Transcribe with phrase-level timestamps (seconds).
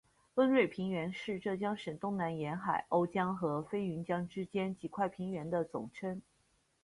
[0.33, 6.19] 温瑞平原是浙江省东南沿海瓯江和飞云江之间几块平原的总称。